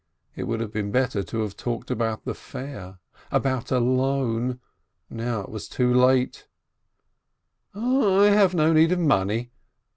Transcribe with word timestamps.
It 0.35 0.45
would 0.45 0.61
have 0.61 0.71
been 0.71 0.89
better 0.91 1.21
to 1.21 1.41
have 1.41 1.55
talked 1.55 1.91
about 1.91 2.25
the 2.25 2.33
fair, 2.33 2.97
about 3.31 3.69
a 3.69 3.77
loan. 3.77 4.59
Now 5.11 5.41
it 5.43 5.53
is 5.53 5.69
too 5.69 5.93
late: 5.93 6.47
"I 7.75 8.31
have 8.33 8.55
no 8.55 8.73
need 8.73 8.91
of 8.93 8.99
money!" 8.99 9.51